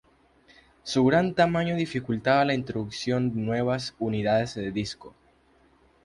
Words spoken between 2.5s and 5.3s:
introducción de nuevas unidades de disco.